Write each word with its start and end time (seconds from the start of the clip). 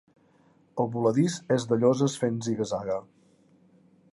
El 0.83 0.87
voladís 0.95 1.35
és 1.57 1.67
de 1.73 1.79
lloses 1.83 2.15
fent 2.23 2.41
ziga-zaga. 2.47 2.97